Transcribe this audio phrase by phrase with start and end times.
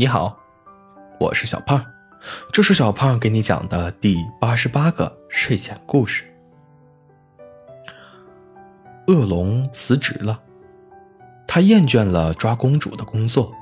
[0.00, 0.34] 你好，
[1.18, 1.84] 我是小胖，
[2.50, 6.24] 这是小胖给你讲的第八十八个睡前故事。
[9.08, 10.40] 恶龙辞职了，
[11.46, 13.52] 他厌倦了抓公主的工作，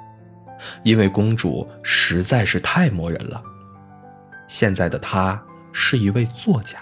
[0.84, 3.43] 因为公主实在是太磨人了。
[4.46, 5.43] 现在的他
[5.73, 6.79] 是一位作家。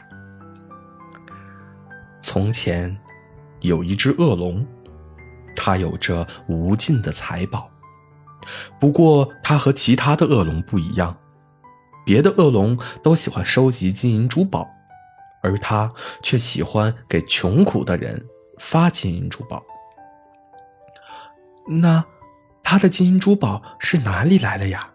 [2.20, 2.94] 从前，
[3.60, 4.66] 有一只恶龙，
[5.56, 7.70] 它有着无尽的财宝。
[8.80, 11.16] 不过，它和其他的恶龙不一样，
[12.04, 14.68] 别的恶龙都喜欢收集金银珠宝，
[15.42, 18.24] 而它却喜欢给穷苦的人
[18.58, 19.62] 发金银珠宝。
[21.68, 22.04] 那，
[22.62, 24.88] 他的金银珠宝是哪里来的呀？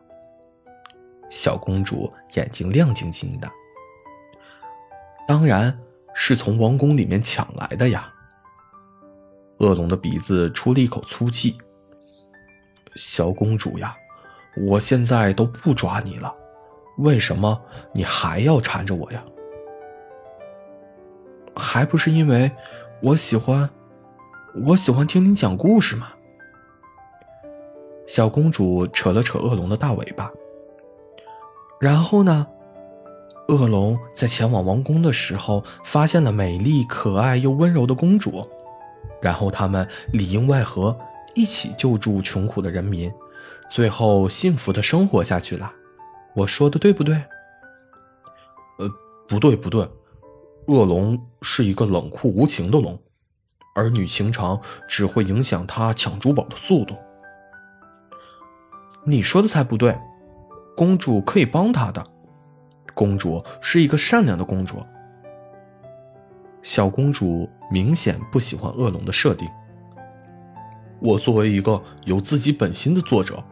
[1.30, 3.50] 小公主眼睛亮晶晶的。
[5.28, 5.80] 当然
[6.14, 8.12] 是从王宫里面抢来的呀。
[9.60, 11.58] 恶龙的鼻子出了一口粗气。
[12.96, 13.96] 小公主呀，
[14.68, 16.34] 我现在都不抓你了，
[16.98, 17.60] 为什么
[17.94, 19.24] 你还要缠着我呀？
[21.56, 22.52] 还不是因为
[23.02, 23.70] 我喜欢，
[24.68, 26.10] 我喜欢听你讲故事嘛。
[28.06, 30.30] 小公主扯了扯恶龙的大尾巴，
[31.80, 32.46] 然后呢，
[33.48, 38.46] 恶龙在前往王宫的时候，发现了美丽、可爱又温柔的公主，
[39.22, 40.98] 然后他们里应外合。
[41.34, 43.12] 一起救助穷苦的人民，
[43.70, 45.72] 最后幸福的生活下去了。
[46.36, 47.16] 我说的对不对？
[48.80, 48.90] 呃，
[49.28, 49.90] 不对，不对。
[50.68, 52.98] 恶龙是一个冷酷无情的龙，
[53.76, 56.96] 儿女情长只会影响他抢珠宝的速度。
[59.06, 59.98] 你说的才不对。
[60.78, 62.04] 公主可以帮他的，
[62.94, 64.78] 公主是一个善良的公主。
[66.64, 69.50] 小公主明显不喜欢恶龙的设定。
[71.02, 73.44] 我作为一个有自己本心的作者，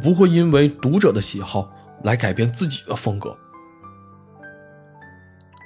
[0.00, 1.68] 不会因为读者的喜好
[2.04, 3.36] 来改变自己的风格。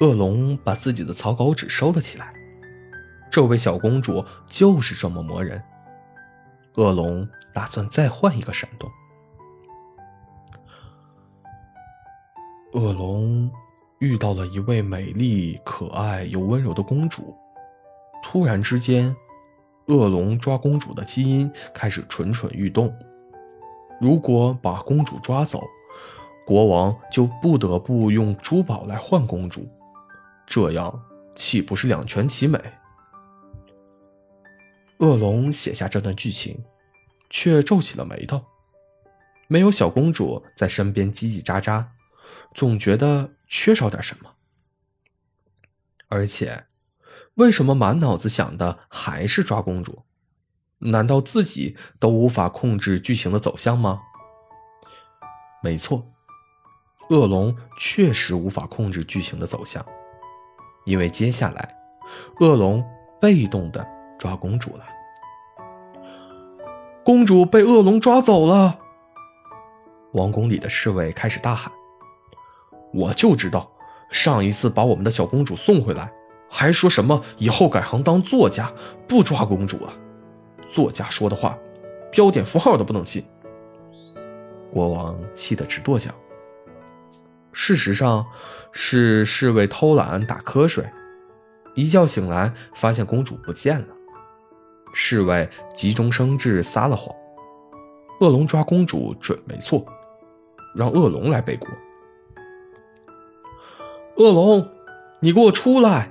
[0.00, 2.32] 恶龙把自己的草稿纸收了起来。
[3.30, 5.62] 这位小公主就是这么磨人。
[6.76, 8.90] 恶龙打算再换一个山洞。
[12.72, 13.50] 恶龙
[13.98, 17.36] 遇到了一位美丽、可爱又温柔的公主，
[18.22, 19.14] 突然之间。
[19.88, 22.94] 恶龙抓公主的基因开始蠢蠢欲动。
[24.00, 25.62] 如果把公主抓走，
[26.46, 29.68] 国王就不得不用珠宝来换公主，
[30.46, 31.02] 这样
[31.34, 32.60] 岂不是两全其美？
[34.98, 36.62] 恶龙写下这段剧情，
[37.30, 38.42] 却皱起了眉头。
[39.46, 41.86] 没有小公主在身边叽叽喳喳，
[42.54, 44.30] 总觉得缺少点什么。
[46.08, 46.64] 而且。
[47.38, 50.02] 为什么满脑子想的还是抓公主？
[50.78, 54.00] 难道自己都无法控制剧情的走向吗？
[55.62, 56.04] 没错，
[57.10, 59.84] 恶龙确实无法控制剧情的走向，
[60.84, 61.76] 因为接下来，
[62.40, 62.84] 恶龙
[63.20, 63.86] 被动的
[64.18, 64.84] 抓公主了。
[67.04, 68.80] 公主被恶龙抓走了！
[70.14, 71.72] 王宫里的侍卫开始大喊
[72.92, 73.70] ：“我就知道，
[74.10, 76.12] 上一次把我们的小公主送回来。”
[76.50, 78.72] 还说什么以后改行当作家，
[79.06, 79.92] 不抓公主了？
[80.70, 81.56] 作家说的话，
[82.10, 83.24] 标点符号都不能信。
[84.70, 86.10] 国王气得直跺脚。
[87.52, 88.26] 事实上，
[88.72, 90.88] 是侍卫偷懒打瞌睡，
[91.74, 93.86] 一觉醒来发现公主不见了。
[94.92, 97.14] 侍卫急中生智撒了谎，
[98.20, 99.84] 恶龙抓公主准没错，
[100.74, 101.68] 让恶龙来背锅。
[104.16, 104.68] 恶龙，
[105.20, 106.10] 你给我出来！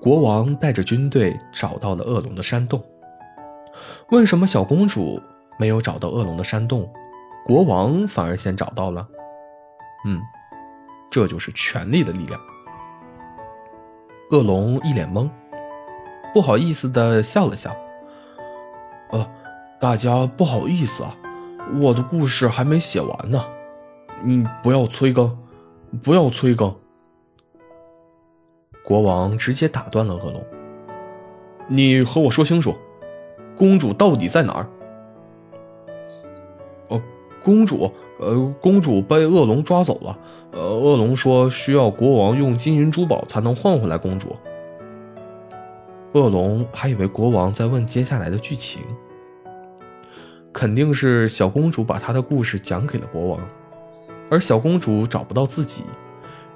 [0.00, 2.82] 国王带着军队找到了恶龙的山洞。
[4.10, 5.20] 为什么小公主
[5.58, 6.88] 没有找到恶龙的山洞，
[7.44, 9.06] 国王反而先找到了？
[10.06, 10.20] 嗯，
[11.10, 12.40] 这就是权力的力量。
[14.30, 15.28] 恶龙一脸懵，
[16.32, 17.76] 不好意思的笑了笑。
[19.10, 19.28] 呃，
[19.80, 21.16] 大家不好意思啊，
[21.80, 23.44] 我的故事还没写完呢，
[24.22, 25.36] 你不要催更，
[26.02, 26.74] 不要催更。
[28.86, 30.40] 国王直接打断了恶龙
[31.66, 32.72] ：“你和我说清楚，
[33.56, 34.66] 公主到底在哪儿
[36.86, 37.02] ？”“哦，
[37.42, 37.90] 公主，
[38.20, 40.16] 呃，公主被恶龙抓走了。
[40.52, 44.36] 呃，恶龙说需要国王用金银珠宝才能换回来公主。”
[46.14, 48.80] 恶龙还以为国王在问接下来的剧情，
[50.52, 53.40] 肯定是小公主把她的故事讲给了国王，
[54.30, 55.82] 而小公主找不到自己，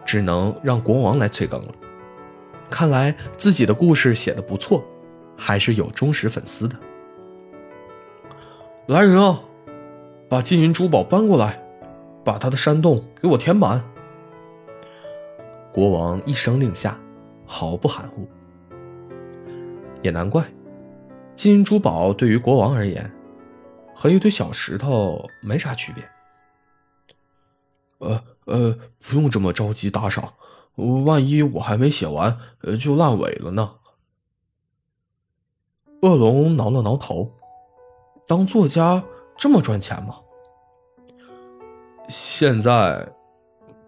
[0.05, 1.69] 只能让国王来催更了。
[2.71, 4.85] 看来自己的故事写的不错，
[5.37, 6.77] 还是有忠实粉丝的。
[8.87, 9.41] 来人啊，
[10.29, 11.63] 把金银珠宝搬过来，
[12.25, 13.85] 把他的山洞给我填满。
[15.73, 16.99] 国王一声令下，
[17.47, 18.29] 毫不含糊。
[20.03, 20.45] 也难怪，
[21.37, 23.11] 金银珠宝对于国王而言，
[23.95, 26.03] 和一堆小石头没啥区别。
[27.99, 30.33] 呃呃，不用这么着急打赏，
[31.05, 32.39] 万一我还没写完，
[32.81, 33.73] 就烂尾了呢。
[36.03, 37.31] 恶龙挠了挠头，
[38.27, 39.05] 当作家
[39.37, 40.17] 这么赚钱吗？
[42.09, 43.07] 现在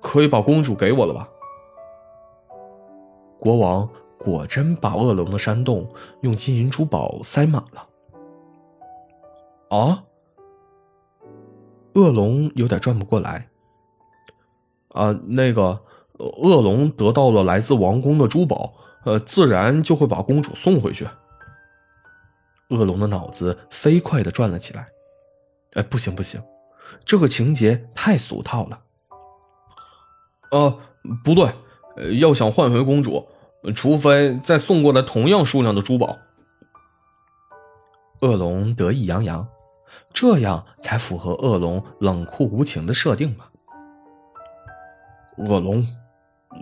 [0.00, 1.28] 可以把公主给我了吧？
[3.40, 3.88] 国王
[4.18, 5.88] 果真把恶龙的山洞
[6.20, 7.88] 用金银珠宝塞满了。
[9.70, 10.04] 啊！
[11.94, 13.48] 恶龙有点转不过来。
[14.90, 15.82] 啊，那个
[16.18, 18.74] 恶龙得到了来自王宫的珠宝，
[19.04, 21.08] 呃，自然就会把公主送回去。
[22.68, 24.88] 恶龙的脑子飞快的转了起来，
[25.74, 26.42] 哎，不行不行，
[27.04, 28.80] 这个情节太俗套了。
[30.50, 30.78] 呃，
[31.24, 31.54] 不对，
[32.18, 33.26] 要想换回公主，
[33.74, 36.18] 除非再送过来同样数量的珠宝。
[38.20, 39.48] 恶龙得意洋洋，
[40.12, 43.50] 这样才符合恶龙冷酷无情的设定吧。
[45.38, 45.84] 恶龙，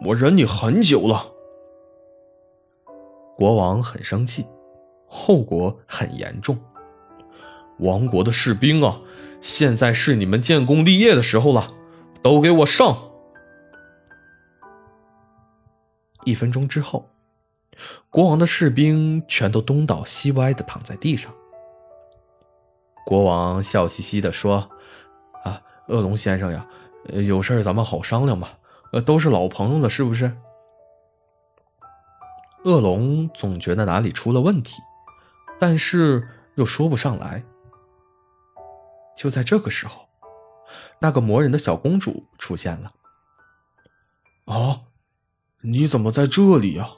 [0.05, 1.33] 我忍你很久了。
[3.37, 4.47] 国王很生气。
[5.13, 6.57] 后果很严重。
[7.81, 9.01] 王国的士兵啊，
[9.41, 11.75] 现在是你们建功立业的时候了，
[12.23, 13.11] 都给我上！
[16.25, 17.11] 一分钟之后，
[18.09, 21.33] 国王的士兵全都东倒西歪的躺在地上。
[23.05, 24.71] 国王笑嘻嘻的说
[25.43, 26.65] ：“啊，恶龙先生呀，
[27.07, 28.57] 有事咱们好商量吧，
[28.93, 30.37] 呃，都是老朋友了，是不是？”
[32.65, 34.83] 恶龙总觉得哪里出了问题。
[35.59, 37.45] 但是又说不上来。
[39.15, 40.07] 就在这个时候，
[40.99, 42.91] 那个磨人的小公主出现了。
[44.47, 44.81] 啊，
[45.61, 46.89] 你怎么在这里呀？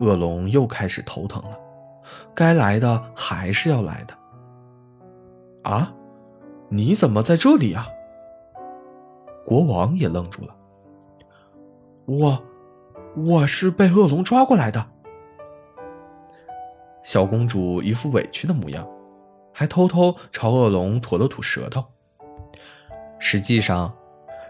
[0.00, 1.58] 恶龙又开始头疼了，
[2.34, 4.18] 该来的还是要来的。
[5.62, 5.90] 啊，
[6.68, 7.86] 你怎么在这里呀？
[9.44, 10.56] 国王也愣住了。
[12.06, 12.42] 我，
[13.16, 14.84] 我是被恶龙抓过来的。
[17.02, 18.86] 小公主一副委屈的模样，
[19.52, 21.84] 还偷偷朝恶龙吐了吐舌头。
[23.18, 23.92] 实际上，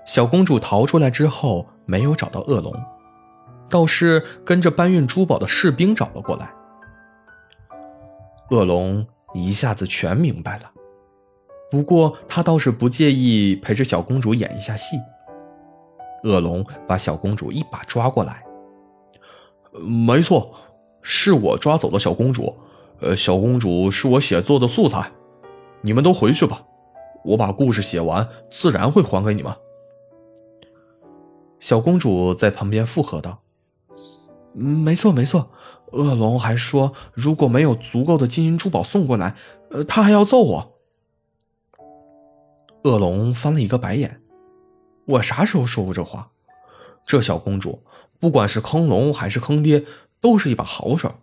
[0.06, 2.74] 小公主逃出来之后没有找到恶龙，
[3.68, 6.52] 倒是跟着搬运珠宝的士兵找了过来。
[8.50, 10.70] 恶龙一下子全明白了，
[11.72, 14.94] 不过他倒是不介意陪着小公主演一下戏。
[16.22, 18.44] 恶龙把小公主一把抓过来，
[19.80, 20.52] 没错。
[21.00, 22.54] 是我抓走了小公主，
[23.00, 25.10] 呃，小公主是我写作的素材，
[25.80, 26.62] 你们都回去吧，
[27.24, 29.52] 我把故事写完，自然会还给你们。
[31.58, 33.40] 小公主在旁边附和道
[34.52, 35.50] ：“没错，没错。”
[35.90, 39.34] 恶龙还说，如果没有足够的金银珠宝送过来，
[39.70, 40.71] 呃，他还要揍我。
[42.84, 44.20] 恶龙翻了一个白眼
[45.06, 46.30] ：“我啥时候说过这话？
[47.06, 47.82] 这小公主，
[48.18, 49.84] 不管是坑龙还是坑爹。”
[50.22, 51.16] 都是一把好手，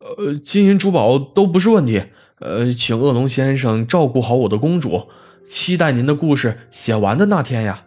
[0.00, 2.02] 呃，金银珠宝都不是问题。
[2.40, 5.06] 呃，请恶龙先生照顾好我的公主，
[5.46, 7.86] 期待您的故事写完的那天呀。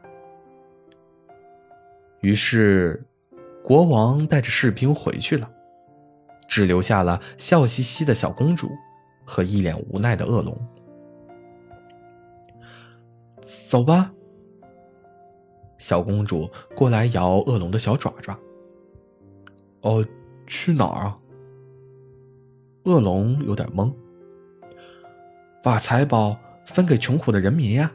[2.22, 3.04] 于是，
[3.66, 5.52] 国王带着士兵回去了，
[6.48, 8.70] 只留下了笑嘻嘻的小公主
[9.26, 10.58] 和一脸无奈的恶龙。
[13.52, 14.14] 走吧，
[15.78, 18.38] 小公主过来摇恶龙的小爪爪。
[19.82, 20.06] 哦，
[20.48, 21.18] 去哪儿啊？
[22.84, 23.94] 恶龙有点懵。
[25.62, 27.92] 把财宝分给穷苦的人民呀。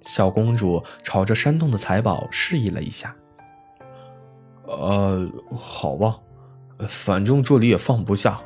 [0.00, 3.14] 小公主朝着山洞的财宝示意了一下。
[4.66, 6.20] 呃，好吧，
[6.88, 8.40] 反正这里也放不下。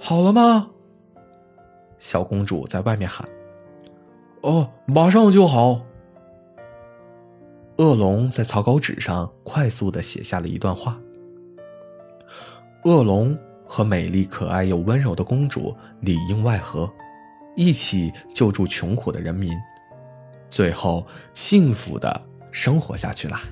[0.00, 0.70] 好了吗？
[1.98, 3.28] 小公主在外面喊。
[4.42, 5.80] 哦，马上就好。
[7.76, 10.98] 恶龙在草稿纸上快速的写下了一段话。
[12.84, 13.36] 恶龙
[13.66, 16.90] 和美丽可爱又温柔的公主里应外合，
[17.54, 19.52] 一起救助穷苦的人民，
[20.48, 23.42] 最后幸福的生活下去啦。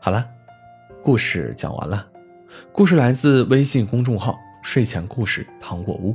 [0.00, 0.26] 好了，
[1.02, 2.08] 故事讲完了。
[2.72, 6.14] 故事来自微信公众号“睡前故事糖果屋”，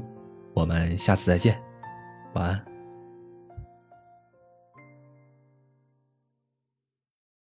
[0.53, 1.59] 我们下次再见，
[2.33, 2.74] 晚安。